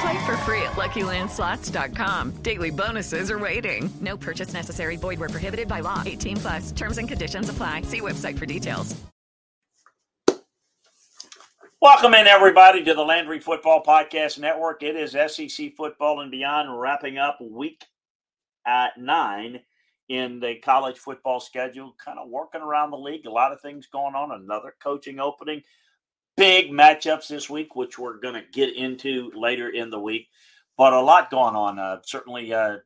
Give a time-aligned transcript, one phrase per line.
[0.00, 2.42] Play for free at LuckyLandSlots.com.
[2.42, 3.90] Daily bonuses are waiting.
[4.00, 4.96] No purchase necessary.
[4.96, 6.02] Void where prohibited by law.
[6.06, 6.72] 18 plus.
[6.72, 7.82] Terms and conditions apply.
[7.82, 8.96] See website for details.
[11.82, 14.82] Welcome in everybody to the Landry Football Podcast Network.
[14.82, 17.86] It is SEC football and beyond, wrapping up week
[18.66, 19.60] at nine
[20.10, 21.96] in the college football schedule.
[22.04, 23.24] Kind of working around the league.
[23.24, 24.30] A lot of things going on.
[24.30, 25.62] Another coaching opening
[26.36, 30.28] big matchups this week, which we're going to get into later in the week.
[30.76, 31.78] But a lot going on.
[31.78, 32.78] Uh, certainly, uh,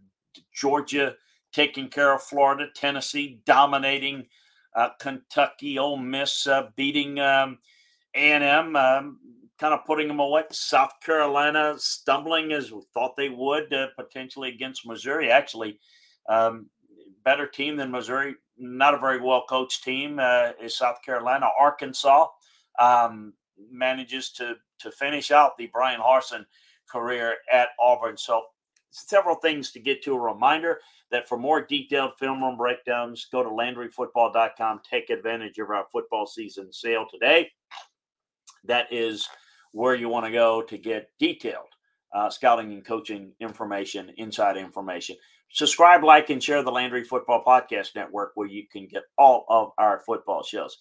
[0.52, 1.14] Georgia
[1.52, 4.26] taking care of Florida, Tennessee dominating
[4.74, 7.58] uh, Kentucky, Ole Miss uh, beating um,
[8.14, 9.20] A&M, um,
[9.58, 10.42] kind of putting them away.
[10.50, 15.30] South Carolina stumbling as we thought they would, uh, potentially against Missouri.
[15.30, 15.78] Actually,
[16.28, 16.66] um,
[17.24, 18.34] better team than Missouri.
[18.58, 21.46] Not a very well coached team uh, is South Carolina.
[21.58, 22.26] Arkansas
[22.78, 23.34] um,
[23.70, 26.44] manages to to finish out the Bryan Harsin
[26.90, 28.16] career at Auburn.
[28.16, 28.42] So
[28.90, 30.14] several things to get to.
[30.14, 30.80] A reminder
[31.10, 34.80] that for more detailed film room breakdowns, go to LandryFootball.com.
[34.88, 37.50] Take advantage of our football season sale today.
[38.64, 39.28] That is
[39.72, 41.68] where you want to go to get detailed
[42.14, 45.16] uh, scouting and coaching information, inside information.
[45.50, 49.72] Subscribe, like, and share the Landry Football Podcast Network where you can get all of
[49.78, 50.78] our football shows.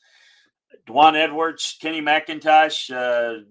[0.88, 3.44] Daijun Edwards, Kenny McIntosh, uh,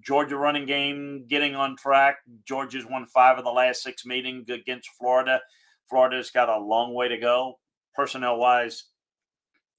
[0.00, 2.16] Georgia running game getting on track.
[2.46, 5.40] Georgia's won five of the last six meetings against Florida.
[5.88, 7.58] Florida's got a long way to go,
[7.94, 8.84] personnel wise,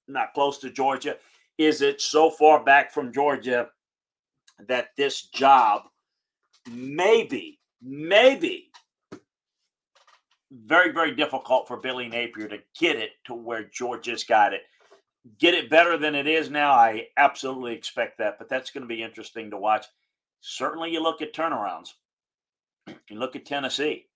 [0.06, 1.16] not close to Georgia.
[1.58, 3.68] Is it so far back from Georgia
[4.68, 5.82] that this job
[6.70, 8.70] maybe, maybe
[10.52, 14.62] very, very difficult for Billy Napier to get it to where Georgia's got it?
[15.38, 18.38] Get it better than it is now, I absolutely expect that.
[18.38, 19.86] But that's going to be interesting to watch.
[20.40, 21.94] Certainly, you look at turnarounds.
[23.08, 24.06] You look at Tennessee.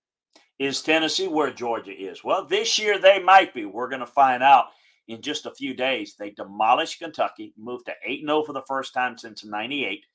[0.59, 2.23] Is Tennessee where Georgia is?
[2.23, 3.65] Well, this year they might be.
[3.65, 4.67] We're going to find out
[5.07, 6.15] in just a few days.
[6.17, 10.05] They demolished Kentucky, moved to 8 0 for the first time since 98.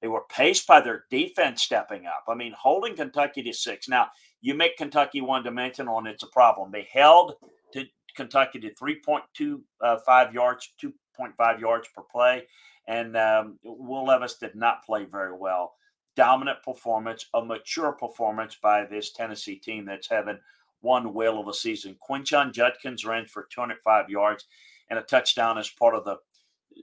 [0.00, 2.24] They were paced by their defense stepping up.
[2.28, 3.88] I mean, holding Kentucky to six.
[3.88, 4.08] Now,
[4.40, 6.70] you make Kentucky one dimensional and it's a problem.
[6.70, 7.34] They held
[8.18, 12.44] Kentucky to 3.25 uh, yards, 2.5 yards per play.
[12.86, 15.74] And um, Will Levis did not play very well.
[16.16, 20.38] Dominant performance, a mature performance by this Tennessee team that's having
[20.80, 21.96] one whale of a season.
[22.08, 24.46] Quinshon Judkins ran for 205 yards
[24.90, 26.16] and a touchdown as part of the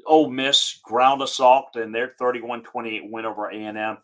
[0.05, 3.97] Ole Miss ground assault and their 31-28 win over A&M.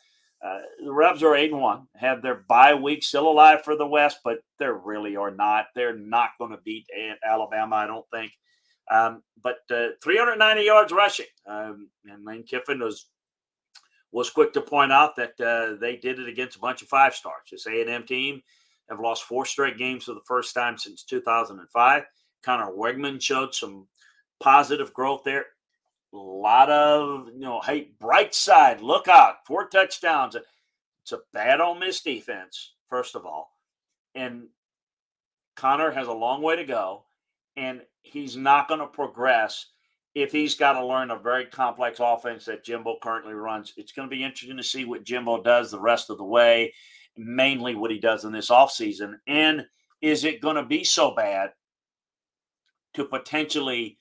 [0.43, 3.85] Uh, the Rebs are eight and one, have their bye week still alive for the
[3.85, 5.67] West, but they really are not.
[5.75, 6.87] They're not going to beat
[7.23, 8.31] Alabama, I don't think.
[8.89, 13.05] Um, but uh, 390 yards rushing, um, and Lane Kiffin was
[14.11, 17.15] was quick to point out that uh, they did it against a bunch of five
[17.15, 17.43] stars.
[17.49, 18.41] This A&M team
[18.89, 22.03] have lost four straight games for the first time since 2005.
[22.43, 23.87] Conner Weigman showed some
[24.41, 25.45] positive growth there
[26.13, 30.35] a lot of you know, hey, bright side, look out, four touchdowns.
[31.03, 33.51] It's a bad Ole Miss defense, first of all,
[34.15, 34.47] and
[35.55, 37.05] Conner has a long way to go,
[37.55, 39.67] and he's not going to progress
[40.13, 43.73] if he's got to learn a very complex offense that Jimbo currently runs.
[43.77, 46.73] It's going to be interesting to see what Jimbo does the rest of the way,
[47.17, 49.13] mainly what he does in this offseason.
[49.27, 49.65] And
[50.01, 51.51] is it going to be so bad
[52.95, 53.97] to potentially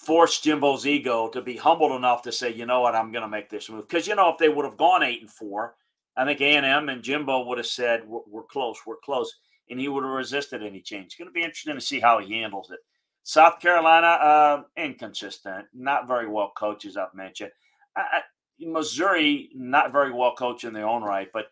[0.00, 3.28] force Jimbo's ego to be humbled enough to say, you know what, I'm going to
[3.28, 3.86] make this move.
[3.86, 5.76] Because you know, if they would have gone eight and four,
[6.16, 9.32] I think A and M and Jimbo would have said, we're, we're, close, we're close,"
[9.68, 11.06] and he would have resisted any change.
[11.06, 12.78] It's going to be interesting to see how he handles it.
[13.22, 17.50] South Carolina, uh, inconsistent, not very well coached, as I've mentioned.
[17.94, 18.22] I,
[18.58, 21.46] Missouri, not very well coached in their own right, but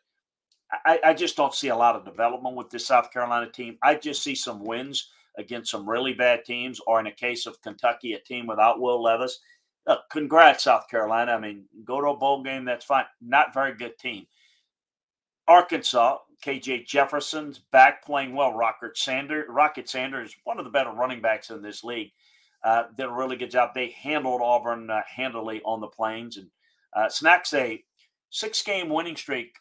[0.85, 3.79] I, I, just don't see a lot of development with this South Carolina team.
[3.83, 7.63] I just see some wins against some really bad teams, or in a case of
[7.63, 9.41] Kentucky, a team without Will Levis.
[9.87, 11.33] Look, congrats, South Carolina.
[11.33, 13.05] I mean, go to a bowl game, that's fine.
[13.23, 14.27] Not very good team.
[15.47, 18.53] Arkansas, KJ Jefferson's back playing well.
[18.53, 22.13] Rocket Sanders, Rocket Sanders, one of the better running backs in this league,
[22.65, 23.71] uh, did a really good job.
[23.75, 26.49] They handled Auburn uh, handily on the plains and
[26.95, 27.83] uh, snacks a
[28.31, 29.55] six-game winning streak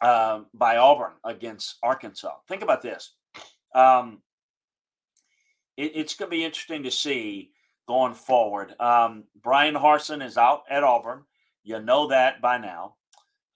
[0.00, 2.34] uh, by Auburn against Arkansas.
[2.48, 3.12] Think about this.
[3.74, 4.22] Um,
[5.76, 7.50] it, it's going to be interesting to see
[7.86, 8.74] going forward.
[8.80, 11.22] Um, Bryan Harsin is out at Auburn.
[11.64, 12.94] You know that by now.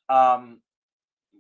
[0.09, 0.61] Um,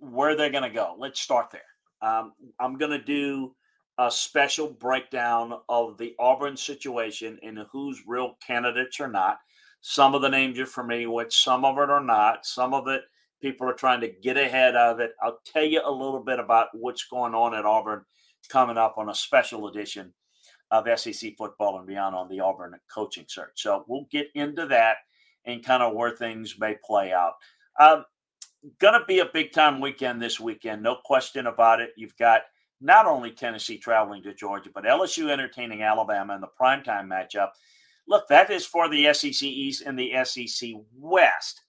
[0.00, 0.94] where they're going to go.
[0.98, 1.62] Let's start there.
[2.02, 3.54] Um, I'm going to do
[3.98, 9.38] a special breakdown of the Auburn situation and who's real candidates or not.
[9.82, 12.46] Some of the names you're familiar with, some of it are not.
[12.46, 13.02] Some of it
[13.40, 15.12] people are trying to get ahead of it.
[15.22, 18.04] I'll tell you a little bit about what's going on at Auburn
[18.48, 20.12] coming up on a special edition
[20.70, 23.52] of SEC football and beyond on the Auburn coaching search.
[23.56, 24.96] So we'll get into that
[25.44, 27.34] and kind of where things may play out.
[27.78, 28.04] Um,
[28.78, 31.90] going to be a big time weekend this weekend, no question about it.
[31.96, 32.42] You've got
[32.80, 37.50] not only Tennessee traveling to Georgia, but LSU entertaining Alabama in the primetime matchup.
[38.08, 41.62] Look, that is for the SEC East and the SEC West.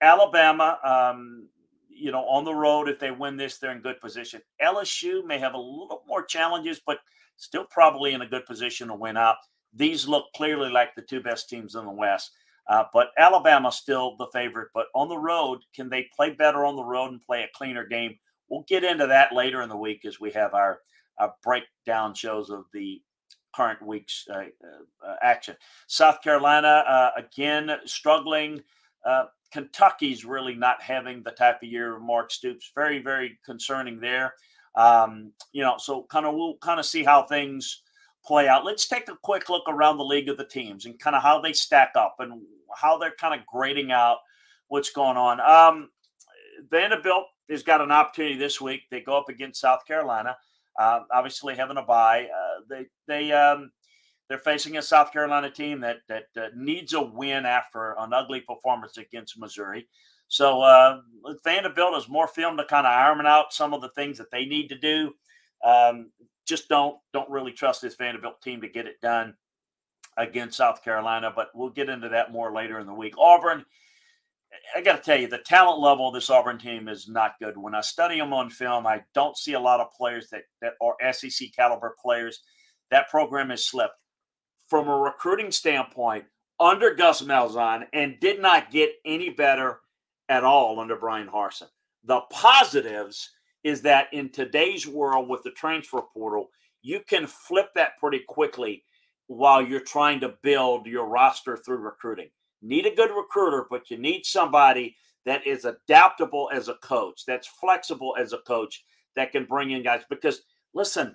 [0.00, 1.48] Alabama, um,
[1.98, 4.40] you know, on the road, if they win this, they're in good position.
[4.62, 6.98] LSU may have a little more challenges, but
[7.36, 9.36] still probably in a good position to win out.
[9.74, 12.32] These look clearly like the two best teams in the West.
[12.68, 14.68] Uh, but Alabama still the favorite.
[14.74, 17.86] But on the road, can they play better on the road and play a cleaner
[17.86, 18.18] game?
[18.48, 20.80] We'll get into that later in the week as we have our,
[21.18, 23.00] our breakdown shows of the
[23.54, 24.44] current week's uh,
[25.06, 25.56] uh, action.
[25.86, 28.62] South Carolina, uh, again, struggling.
[29.52, 32.70] Kentucky's really not having the type of year of Mark Stoops.
[32.74, 34.34] Very, very concerning there.
[34.74, 37.82] Um, you know, so kind of we'll kind of see how things
[38.24, 38.64] play out.
[38.64, 41.40] Let's take a quick look around the league of the teams and kind of how
[41.40, 42.42] they stack up and
[42.76, 44.18] how they're kind of grading out
[44.68, 45.40] what's going on.
[45.40, 45.90] Um,
[46.70, 48.82] Vanderbilt has got an opportunity this week.
[48.90, 50.36] They go up against South Carolina,
[50.78, 52.24] uh, obviously having a bye.
[52.24, 53.70] Uh, they they um,
[54.28, 58.40] they're facing a South Carolina team that that uh, needs a win after an ugly
[58.40, 59.88] performance against Missouri.
[60.28, 61.00] So uh,
[61.42, 64.44] Vanderbilt is more film to kind of iron out some of the things that they
[64.44, 65.14] need to do.
[65.64, 66.10] Um,
[66.46, 69.34] just don't don't really trust this Vanderbilt team to get it done
[70.18, 71.32] against South Carolina.
[71.34, 73.14] But we'll get into that more later in the week.
[73.18, 73.64] Auburn,
[74.76, 77.56] I got to tell you, the talent level of this Auburn team is not good.
[77.56, 80.74] When I study them on film, I don't see a lot of players that that
[80.82, 82.40] are SEC caliber players.
[82.90, 83.94] That program has slipped
[84.68, 86.24] from a recruiting standpoint
[86.60, 89.80] under Gus Malzahn and did not get any better
[90.28, 91.68] at all under Bryan Harsin.
[92.04, 93.30] The positives
[93.64, 96.50] is that in today's world with the transfer portal,
[96.82, 98.84] you can flip that pretty quickly
[99.26, 102.28] while you're trying to build your roster through recruiting.
[102.62, 107.46] Need a good recruiter, but you need somebody that is adaptable as a coach, that's
[107.46, 108.84] flexible as a coach,
[109.16, 110.02] that can bring in guys.
[110.08, 110.42] Because
[110.74, 111.14] listen,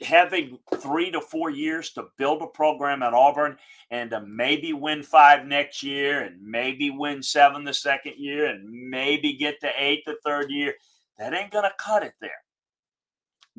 [0.00, 3.56] having three to four years to build a program at Auburn
[3.90, 8.68] and to maybe win five next year and maybe win seven the second year and
[8.68, 10.74] maybe get to eight the third year
[11.18, 12.30] that ain't going to cut it there.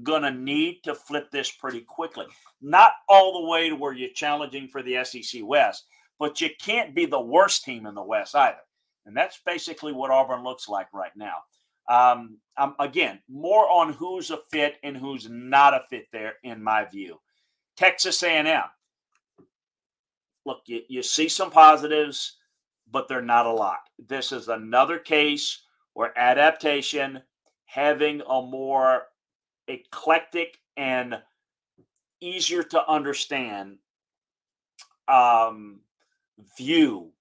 [0.01, 2.25] Going to need to flip this pretty quickly.
[2.61, 5.85] Not all the way to where you're challenging for the SEC West,
[6.19, 8.59] but you can't be the worst team in the West either.
[9.05, 11.35] And that's basically what Auburn looks like right now.
[11.89, 16.61] Um, um, again, more on who's a fit and who's not a fit there, in
[16.61, 17.19] my view.
[17.75, 18.63] Texas A&M.
[20.45, 22.37] Look, you, you see some positives,
[22.91, 23.79] but they're not a lot.
[24.07, 25.61] This is another case
[25.93, 27.21] where adaptation
[27.65, 29.03] having a more
[29.67, 31.21] eclectic and
[32.21, 33.77] easier to understand
[35.07, 35.79] um,
[36.57, 37.11] view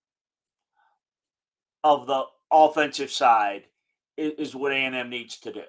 [1.84, 3.64] of the offensive side
[4.18, 5.62] is, what A&M needs to do.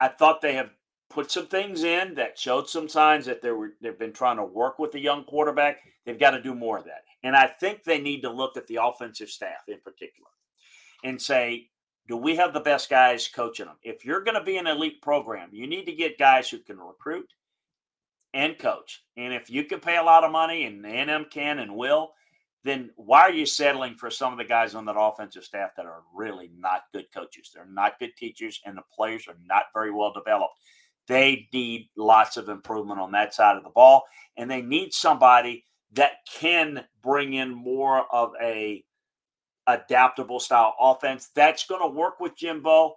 [0.00, 0.70] I thought they have
[1.10, 4.44] put some things in that showed some signs that they were they've been trying to
[4.44, 5.80] work with the young quarterback.
[6.04, 7.04] They've got to do more of that.
[7.22, 10.30] And I think they need to look at the offensive staff in particular
[11.04, 11.68] and say,
[12.08, 13.76] do we have the best guys coaching them?
[13.82, 16.78] If you're going to be an elite program, you need to get guys who can
[16.78, 17.28] recruit
[18.34, 19.04] and coach.
[19.16, 22.12] And if you can pay a lot of money, and A&M can and will,
[22.64, 25.86] then why are you settling for some of the guys on that offensive staff that
[25.86, 27.50] are really not good coaches?
[27.52, 30.54] They're not good teachers, and the players are not very well developed.
[31.08, 34.04] They need lots of improvement on that side of the ball,
[34.36, 38.84] and they need somebody that can bring in more of a
[39.66, 41.30] adaptable style offense.
[41.34, 42.94] That's going to work with Jimbo.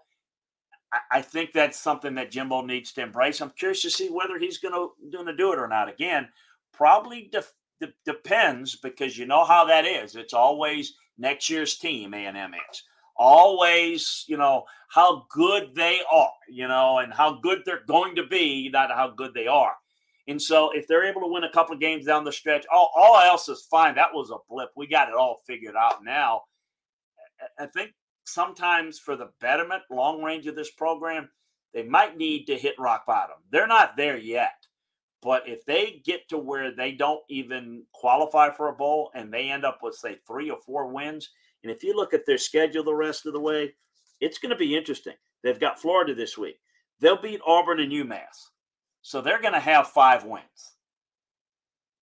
[1.11, 3.41] I, think that's something that Jimbo needs to embrace.
[3.41, 5.89] I'm curious to see whether he's going to going to do it or not.
[5.89, 6.29] Again,
[6.71, 10.15] probably def, de- depends because you know how that is.
[10.15, 12.13] It's always next year's team.
[12.13, 12.83] A and M is
[13.15, 18.25] always, you know, how good they are, you know, and how good they're going to
[18.25, 19.73] be, not how good they are.
[20.27, 22.91] And so if they're able to win a couple of games down the stretch, all,
[22.95, 23.95] all else is fine.
[23.95, 24.69] That was a blip.
[24.75, 26.41] We got it all figured out now.
[27.59, 27.91] I think
[28.25, 31.29] sometimes for the betterment, long range of this program,
[31.73, 33.35] they might need to hit rock bottom.
[33.51, 34.53] They're not there yet.
[35.25, 39.49] But if they get to where they don't even qualify for a bowl and they
[39.49, 41.31] end up with, say, three or four wins,
[41.63, 43.73] and if you look at their schedule the rest of the way,
[44.21, 45.15] it's going to be interesting.
[45.41, 46.59] They've got Florida this week.
[46.99, 48.51] They'll beat Auburn and UMass.
[49.01, 50.74] So they're going to have five wins.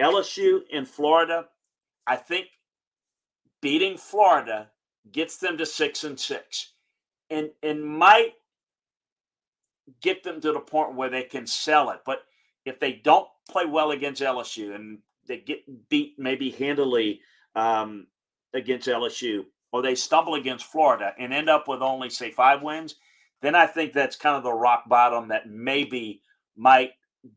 [0.00, 1.46] LSU in Florida,
[2.06, 2.46] I think
[3.60, 4.68] beating Florida
[5.12, 6.72] gets them to six and six,
[7.30, 8.32] and and might
[10.02, 12.00] get them to the point where they can sell it.
[12.04, 12.22] But
[12.64, 17.20] if they don't play well against LSU and they get beat maybe handily
[17.54, 18.06] um,
[18.52, 22.96] against LSU, or they stumble against Florida and end up with only say five wins,
[23.42, 26.22] then I think that's kind of the rock bottom that maybe
[26.56, 26.92] might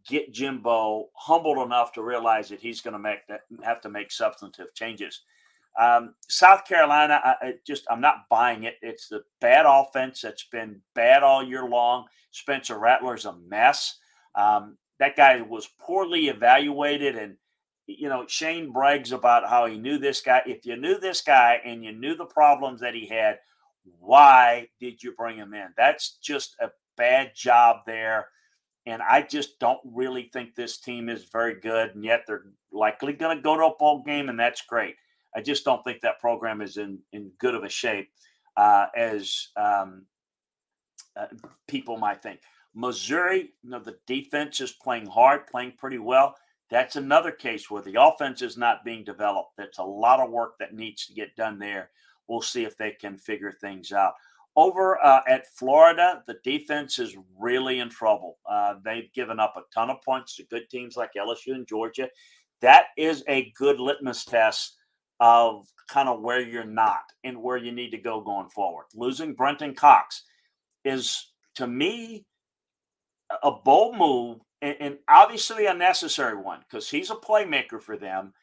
[0.08, 4.12] get Jimbo humbled enough to realize that he's going to make that have to make
[4.12, 5.22] substantive changes.
[5.80, 8.76] Um, South Carolina, I, I just I'm not buying it.
[8.82, 12.06] It's the bad offense that's been bad all year long.
[12.32, 13.98] Spencer Rattler's a mess.
[14.36, 17.38] Um, that guy was poorly evaluated, and
[17.88, 20.42] you know Shane brags about how he knew this guy.
[20.46, 23.40] If you knew this guy and you knew the problems that he had,
[24.00, 25.68] why did you bring him in?
[25.78, 28.28] That's just a bad job there.
[28.90, 31.94] And I just don't really think this team is very good.
[31.94, 34.96] And yet they're likely going to go to a bowl game, and that's great.
[35.36, 38.10] I just don't think that program is in, in good of a shape
[38.58, 40.06] uh, as um,
[41.16, 41.28] uh,
[41.68, 42.40] people might think.
[42.74, 46.36] Missouri, you know, the defense is playing hard, playing pretty well.
[46.72, 49.58] That's another case where the offense is not being developed.
[49.58, 51.90] There's a lot of work that needs to get done there.
[52.28, 54.14] We'll see if they can figure things out.
[54.56, 58.38] Over uh, at Florida, the defense is really in trouble.
[58.50, 62.10] Uh, they've given up a ton of points to good teams like LSU and Georgia.
[62.62, 64.76] That is a good litmus test
[65.20, 68.86] of kind of where you're not and where you need to go going forward.
[68.94, 70.24] Losing Brenton Cox
[70.86, 72.26] is, to me,
[73.44, 78.34] a bold move and, and obviously a necessary one because he's a playmaker for them.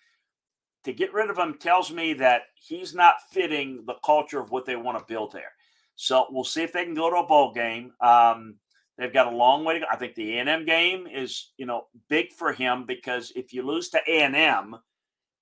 [0.84, 4.66] To get rid of him tells me that he's not fitting the culture of what
[4.66, 5.52] they want to build there.
[5.96, 7.92] So we'll see if they can go to a bowl game.
[8.00, 8.56] Um,
[8.98, 9.86] they've got a long way to go.
[9.90, 13.88] I think the A&M game is, you know, big for him because if you lose
[13.90, 14.76] to A&M,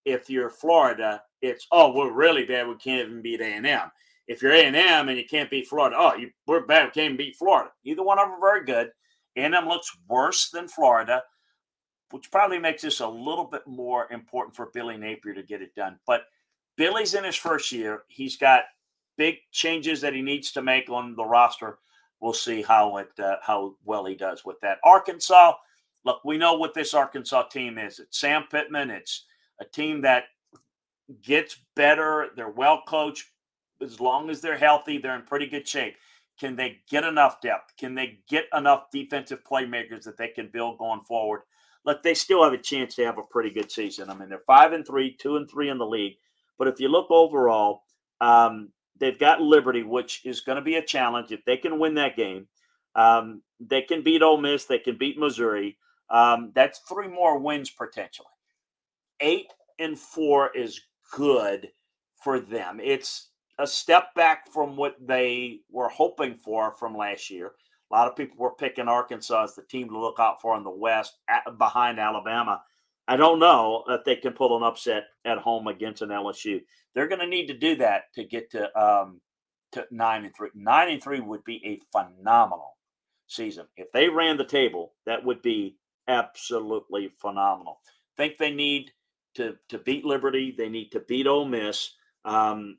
[0.05, 2.69] if you're Florida, it's oh we're really bad.
[2.69, 3.91] We can't even beat A and M.
[4.27, 6.87] If you're A and M and you can't beat Florida, oh you, we're bad.
[6.87, 7.71] We can't beat Florida.
[7.85, 8.91] Either one of them are very good.
[9.37, 11.23] A and M looks worse than Florida,
[12.11, 15.75] which probably makes this a little bit more important for Billy Napier to get it
[15.75, 15.99] done.
[16.07, 16.23] But
[16.77, 18.05] Billy's in his first year.
[18.09, 18.65] He's got
[19.17, 21.79] big changes that he needs to make on the roster.
[22.21, 24.79] We'll see how it uh, how well he does with that.
[24.85, 25.55] Arkansas,
[26.05, 27.99] look, we know what this Arkansas team is.
[27.99, 28.91] It's Sam Pittman.
[28.91, 29.25] It's
[29.61, 30.25] a team that
[31.23, 32.31] gets better.
[32.37, 33.29] They're well coached.
[33.83, 35.97] As long as they're healthy, they're in pretty good shape.
[36.39, 37.77] Can they get enough depth?
[37.77, 41.43] Can they get enough defensive playmakers that they can build going forward?
[41.85, 44.09] Look, they still have a chance to have a pretty good season.
[44.09, 46.17] I mean, they're five and three, two and three in the league.
[46.59, 47.83] But if you look overall,
[48.21, 51.33] um, they've got Liberty, which is going to be a challenge.
[51.33, 52.49] If they can win that game,
[52.95, 54.67] um, they can beat Ole Miss.
[54.67, 55.79] They can beat Missouri.
[56.11, 58.29] Um, that's three more wins potentially.
[59.21, 59.49] Eight
[59.79, 60.81] and four is
[61.13, 61.69] good.
[62.23, 62.81] for them.
[62.83, 67.53] It's a step back from what they were hoping for from last year.
[67.91, 70.65] A lot of people were picking Arkansas as the team to look out for in
[70.65, 72.63] the West at, behind Alabama.
[73.07, 76.63] I don't know that they can pull an upset at home against an LSU.
[76.95, 79.21] They're going to need to do that to get to um,
[79.73, 80.51] to nine and three.
[80.55, 82.77] Nine and three would be a phenomenal
[83.27, 84.95] season if they ran the table.
[85.07, 85.77] That would be
[86.09, 87.81] absolutely phenomenal.
[88.17, 88.91] Think they need
[89.35, 90.55] to to beat Liberty.
[90.57, 91.91] They need to beat Ole Miss.
[92.25, 92.79] Um,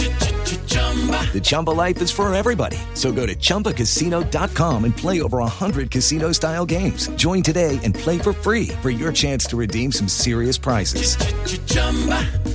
[1.11, 2.77] The Chumba life is for everybody.
[2.93, 7.07] So go to ChumbaCasino.com and play over 100 casino style games.
[7.15, 11.15] Join today and play for free for your chance to redeem some serious prizes.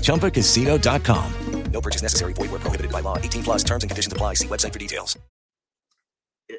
[0.02, 1.32] ChumbaCasino.com.
[1.72, 2.32] No purchase necessary.
[2.32, 3.18] Void were prohibited by law.
[3.18, 4.34] 18 plus terms and conditions apply.
[4.34, 5.16] See website for details.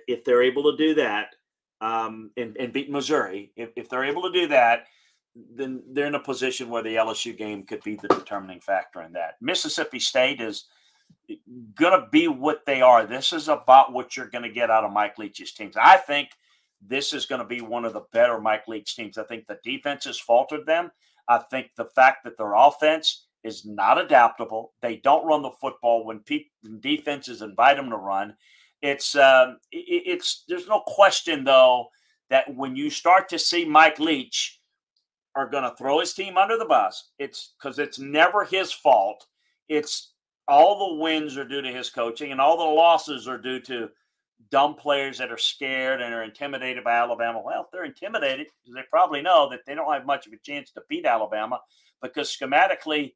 [0.07, 1.35] if they're able to do that
[1.81, 4.85] um, and, and beat Missouri, if, if they're able to do that,
[5.35, 9.13] then they're in a position where the LSU game could be the determining factor in
[9.13, 9.35] that.
[9.41, 10.65] Mississippi State is
[11.75, 13.05] going to be what they are.
[13.05, 15.75] This is about what you're going to get out of Mike Leach's teams.
[15.75, 16.29] I think
[16.81, 19.17] this is going to be one of the better Mike Leach teams.
[19.17, 20.91] I think the defense has faltered them.
[21.27, 24.73] I think the fact that their offense is not adaptable.
[24.81, 28.35] They don't run the football when people defenses invite them to run.
[28.81, 31.87] It's um, it, it's there's no question though
[32.29, 34.59] that when you start to see Mike Leach
[35.35, 39.25] are going to throw his team under the bus, it's because it's never his fault.
[39.69, 40.13] It's
[40.47, 43.89] all the wins are due to his coaching, and all the losses are due to
[44.51, 47.41] dumb players that are scared and are intimidated by Alabama.
[47.43, 50.71] Well, if they're intimidated, they probably know that they don't have much of a chance
[50.71, 51.59] to beat Alabama
[52.01, 53.13] because schematically,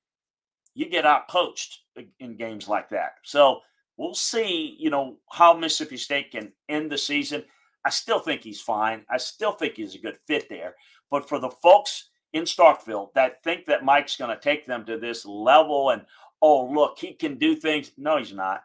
[0.73, 1.79] you get out coached
[2.19, 3.13] in games like that.
[3.23, 3.59] So
[3.97, 7.43] we'll see, you know, how Mississippi State can end the season.
[7.85, 9.05] I still think he's fine.
[9.09, 10.75] I still think he's a good fit there.
[11.09, 14.97] But for the folks in Starkville that think that Mike's going to take them to
[14.97, 16.03] this level and
[16.41, 17.91] oh look, he can do things.
[17.97, 18.63] No, he's not.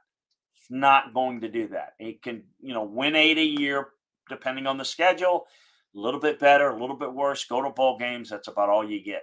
[0.54, 1.94] He's not going to do that.
[1.98, 3.88] He can, you know, win eight a year
[4.28, 5.46] depending on the schedule.
[5.94, 7.44] A little bit better, a little bit worse.
[7.44, 8.28] Go to bowl games.
[8.30, 9.22] That's about all you get.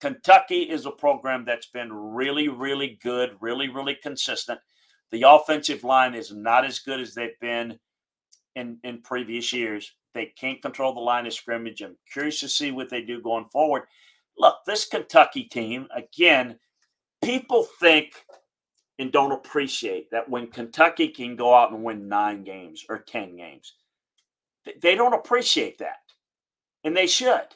[0.00, 4.60] Kentucky is a program that's been really, really good, really, really consistent.
[5.10, 7.78] The offensive line is not as good as they've been
[8.54, 9.92] in, in previous years.
[10.12, 11.82] They can't control the line of scrimmage.
[11.82, 13.84] I'm curious to see what they do going forward.
[14.36, 16.58] Look, this Kentucky team, again,
[17.24, 18.24] people think
[18.98, 23.36] and don't appreciate that when Kentucky can go out and win nine games or 10
[23.36, 23.74] games,
[24.80, 25.98] they don't appreciate that.
[26.84, 27.46] And they should.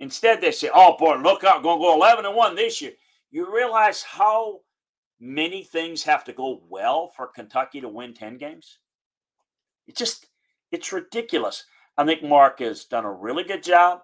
[0.00, 2.92] Instead, they say, oh boy, look out, going to go 11 and 1 this year.
[3.30, 4.60] You realize how
[5.20, 8.78] many things have to go well for Kentucky to win 10 games?
[9.86, 10.26] It just,
[10.70, 11.64] it's ridiculous.
[11.96, 14.02] I think Mark has done a really good job.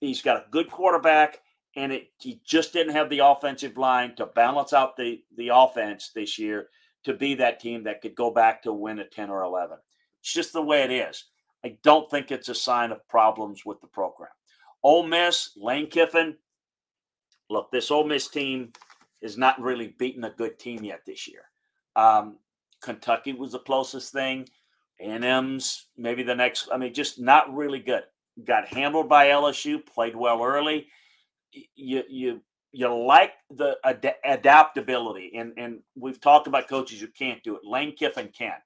[0.00, 1.40] He's got a good quarterback,
[1.76, 6.10] and it, he just didn't have the offensive line to balance out the, the offense
[6.14, 6.70] this year
[7.04, 9.76] to be that team that could go back to win a 10 or 11.
[10.20, 11.26] It's just the way it is.
[11.64, 14.30] I don't think it's a sign of problems with the program.
[14.82, 16.36] Ole Miss, Lane Kiffin.
[17.50, 18.72] Look, this Ole Miss team
[19.20, 21.42] is not really beating a good team yet this year.
[21.94, 22.38] Um,
[22.82, 24.48] Kentucky was the closest thing.
[25.00, 26.68] A&M's maybe the next.
[26.72, 28.04] I mean, just not really good.
[28.44, 29.84] Got handled by LSU.
[29.84, 30.88] Played well early.
[31.52, 32.40] You you
[32.72, 37.62] you like the ad- adaptability, and and we've talked about coaches who can't do it.
[37.64, 38.56] Lane Kiffin can.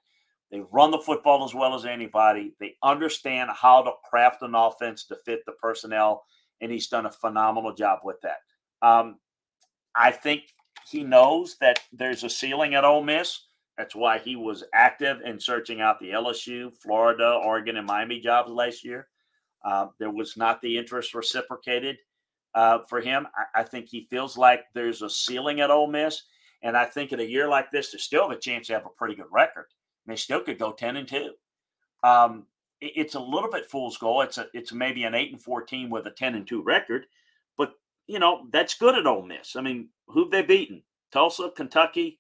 [0.50, 2.54] They run the football as well as anybody.
[2.58, 6.24] They understand how to craft an offense to fit the personnel,
[6.60, 8.38] and he's done a phenomenal job with that.
[8.82, 9.18] Um,
[9.94, 10.42] I think
[10.88, 13.46] he knows that there's a ceiling at Ole Miss.
[13.78, 18.50] That's why he was active in searching out the LSU, Florida, Oregon, and Miami jobs
[18.50, 19.06] last year.
[19.64, 21.96] Uh, there was not the interest reciprocated
[22.54, 23.26] uh, for him.
[23.34, 26.22] I, I, think he feels like there's a ceiling at Ole Miss.
[26.62, 28.86] And I think in a year like this, there's still have a chance to have
[28.86, 29.66] a pretty good record.
[30.06, 31.30] They still could go 10 and 2.
[32.02, 32.46] Um,
[32.80, 34.22] it, it's a little bit fool's goal.
[34.22, 37.06] It's a it's maybe an 8 and 14 with a 10 and 2 record,
[37.56, 37.74] but
[38.06, 39.56] you know, that's good at Ole Miss.
[39.56, 40.82] I mean, who've they beaten?
[41.12, 42.18] Tulsa, Kentucky,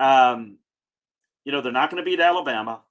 [0.00, 0.58] Um,
[1.44, 2.82] you know, they're not going to beat Alabama.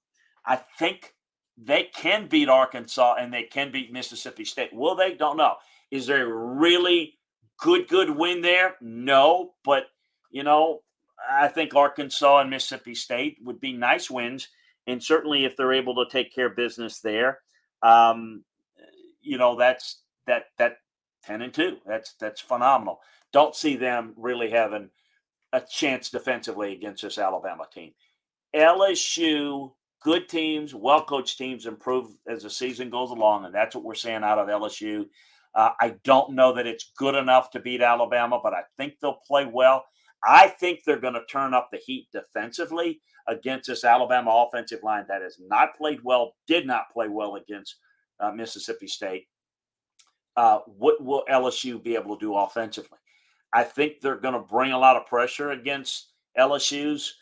[0.46, 1.14] I think
[1.58, 4.74] they can beat Arkansas and they can beat Mississippi State.
[4.74, 5.16] Will they?
[5.16, 5.56] Don't know.
[5.92, 7.18] Is there a really
[7.60, 8.76] good, good win there?
[8.82, 9.86] No, but
[10.32, 10.82] you know,
[11.30, 14.50] I think Arkansas and Mississippi State would be nice wins,
[14.86, 17.40] and certainly if they're able to take care of business there,
[17.82, 18.44] um,
[19.22, 20.78] you know, that's that that
[21.24, 21.78] ten and two.
[21.86, 23.00] That's that's phenomenal.
[23.34, 24.90] Don't see them really having
[25.54, 27.94] a chance defensively against this Alabama team.
[28.56, 29.72] LSU,
[30.02, 33.96] good teams, well coached teams improve as the season goes along, and that's what we're
[33.96, 35.06] seeing out of LSU.
[35.56, 39.20] Uh, I don't know that it's good enough to beat Alabama, but I think they'll
[39.28, 39.86] play well.
[40.24, 45.06] I think they're going to turn up the heat defensively against this Alabama offensive line
[45.08, 47.76] that has not played well, did not play well against
[48.20, 49.28] uh, Mississippi State.
[50.36, 52.98] Uh, what will LSU be able to do offensively?
[53.54, 57.16] I think they're going to bring a lot of pressure against LSU's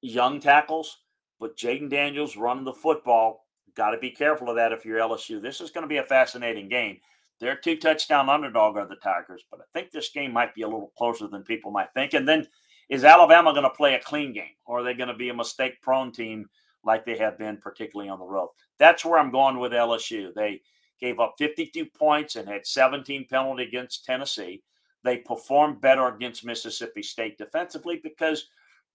[0.00, 0.98] young tackles,
[1.38, 3.46] but Jayden Daniels running the football.
[3.76, 5.40] Got to be careful of that if you're LSU.
[5.40, 6.98] This is going to be a fascinating game.
[7.42, 10.68] They're two touchdown underdog are the Tigers, but I think this game might be a
[10.68, 12.14] little closer than people might think.
[12.14, 12.46] And then
[12.88, 15.34] is Alabama going to play a clean game or are they going to be a
[15.34, 16.48] mistake prone team
[16.84, 18.50] like they have been, particularly on the road?
[18.78, 20.32] That's where I'm going with LSU.
[20.32, 20.60] They
[21.00, 24.62] gave up 52 points and had 17 penalty against Tennessee.
[25.02, 28.46] They performed better against Mississippi State defensively because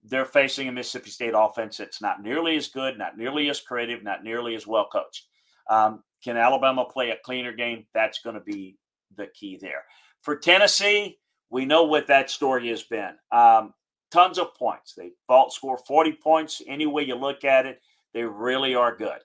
[0.02, 4.02] they're facing a Mississippi State offense that's not nearly as good, not nearly as creative,
[4.02, 5.26] not nearly as well coached.
[5.68, 7.86] Um, can Alabama play a cleaner game?
[7.94, 8.76] That's going to be
[9.16, 9.84] the key there.
[10.22, 11.18] For Tennessee,
[11.50, 13.12] we know what that story has been.
[13.32, 13.72] Um,
[14.10, 14.94] tons of points.
[14.94, 17.80] They vault score 40 points any way you look at it.
[18.14, 19.18] They really are good.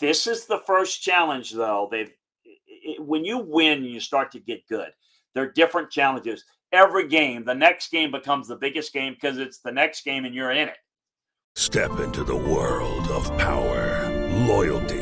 [0.00, 1.88] This is the first challenge, though.
[1.90, 2.10] They've
[2.98, 4.90] when you win, you start to get good.
[5.34, 6.44] There are different challenges.
[6.72, 10.34] Every game, the next game becomes the biggest game because it's the next game and
[10.34, 10.78] you're in it.
[11.54, 14.08] Step into the world of power,
[14.46, 15.01] loyalty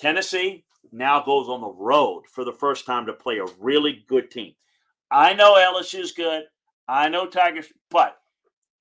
[0.00, 4.30] Tennessee now goes on the road for the first time to play a really good
[4.30, 4.54] team.
[5.10, 6.44] I know LSU's good.
[6.88, 8.16] I know Tigers, but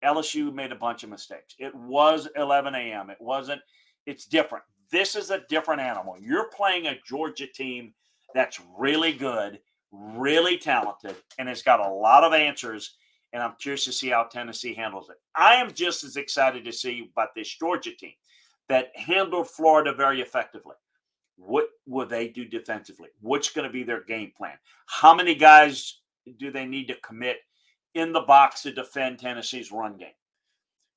[0.04, 1.56] LSU made a bunch of mistakes.
[1.60, 3.10] It was 11 a.m.
[3.10, 3.62] It wasn't.
[4.06, 4.64] It's different.
[4.92, 6.16] This is a different animal.
[6.22, 7.94] You're playing a Georgia team
[8.34, 9.60] that's really good,
[9.92, 12.96] really talented, and has got a lot of answers.
[13.34, 15.18] And I'm curious to see how Tennessee handles it.
[15.36, 18.14] I am just as excited to see about this Georgia team
[18.70, 20.76] that handled Florida very effectively.
[21.40, 23.10] What will they do defensively?
[23.22, 24.58] What's going to be their game plan?
[24.88, 26.02] How many guys
[26.38, 27.38] do they need to commit
[27.96, 30.10] in the box to defend Tennessee's run game,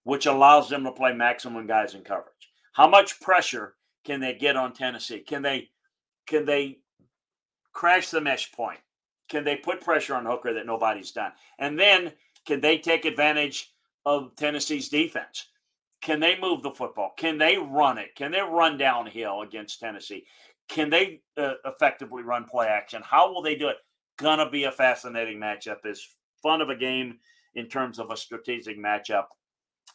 [0.05, 2.51] which allows them to play maximum guys in coverage?
[2.73, 3.75] How much pressure
[4.05, 5.21] can they get on Tennessee?
[5.21, 5.71] Can they
[6.27, 6.79] can they
[7.73, 8.81] crash the mesh point?
[9.29, 11.33] Can they put pressure on Hooker that nobody's done?
[11.59, 12.13] And then
[12.47, 13.73] can they take advantage
[14.05, 15.47] of Tennessee's defense?
[16.03, 17.13] Can they move the football?
[17.17, 18.15] Can they run it?
[18.17, 20.25] Can they run downhill against Tennessee?
[20.69, 23.03] Can they uh, effectively run play action?
[23.05, 23.77] How will they do it?
[24.19, 25.87] Gonna be a fascinating matchup.
[25.89, 26.05] As
[26.43, 27.19] fun of a game
[27.55, 29.27] in terms of a strategic matchup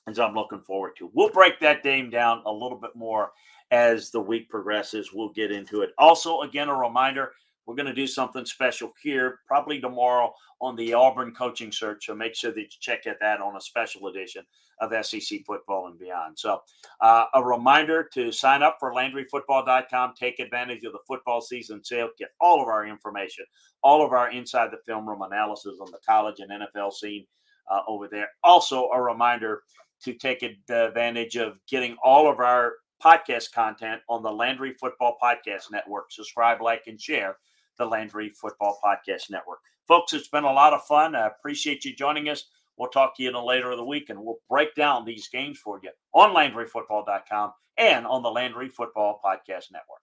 [0.08, 1.12] as I'm looking forward to.
[1.14, 3.32] We'll break that game down a little bit more
[3.72, 5.12] as the week progresses.
[5.14, 5.92] We'll get into it.
[5.98, 7.34] Also, again, a reminder
[7.68, 12.06] we're going to do something special here, probably tomorrow on the Auburn coaching search.
[12.06, 14.44] So make sure that you check at that on a special edition
[14.80, 16.40] of SEC football and beyond.
[16.40, 16.62] So,
[17.02, 20.14] uh, a reminder to sign up for LandryFootball.com.
[20.18, 22.10] Take advantage of the football season sale.
[22.18, 23.46] Get all of our information,
[23.84, 27.26] all of our inside the film room analysis on the college and NFL scene
[27.70, 28.30] uh, over there.
[28.44, 29.64] Also, a reminder
[30.04, 35.72] to take advantage of getting all of our podcast content on the Landry Football Podcast
[35.72, 36.12] Network.
[36.12, 37.36] Subscribe, like, and share
[37.78, 39.60] the Landry Football Podcast Network.
[39.88, 41.16] Folks, it's been a lot of fun.
[41.16, 42.44] I appreciate you joining us.
[42.78, 45.28] We'll talk to you in a later of the week and we'll break down these
[45.30, 50.02] games for you on LandryFootball.com and on the Landry Football Podcast Network.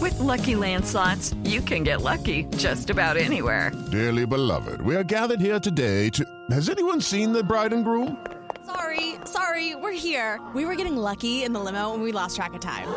[0.00, 3.72] With lucky landslots, you can get lucky just about anywhere.
[3.90, 6.24] Dearly beloved, we are gathered here today to.
[6.50, 8.24] Has anyone seen the bride and groom?
[8.66, 10.40] Sorry, sorry, we're here.
[10.54, 12.88] We were getting lucky in the limo and we lost track of time.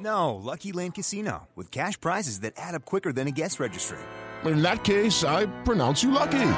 [0.00, 3.98] No, Lucky Land Casino, with cash prizes that add up quicker than a guest registry.
[4.44, 6.50] In that case, I pronounce you lucky.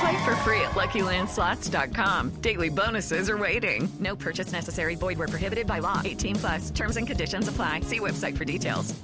[0.00, 2.40] Play for free at LuckyLandSlots.com.
[2.42, 3.88] Daily bonuses are waiting.
[3.98, 4.94] No purchase necessary.
[4.94, 6.02] Void were prohibited by law.
[6.04, 6.70] 18 plus.
[6.70, 7.80] Terms and conditions apply.
[7.80, 8.94] See website for details.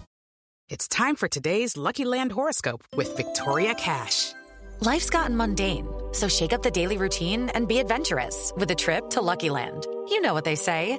[0.68, 4.32] It's time for today's Lucky Land horoscope with Victoria Cash.
[4.80, 9.10] Life's gotten mundane, so shake up the daily routine and be adventurous with a trip
[9.10, 9.86] to Lucky Land.
[10.08, 10.98] You know what they say.